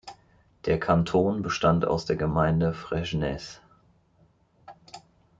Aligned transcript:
Der 0.65 0.79
Kanton 0.79 1.43
bestand 1.43 1.85
aus 1.85 2.05
der 2.05 2.15
Gemeinde 2.15 2.73
Fresnes. 2.73 3.61